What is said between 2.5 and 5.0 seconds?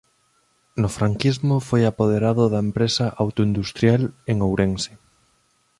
da empresa Auto Industrial en Ourense.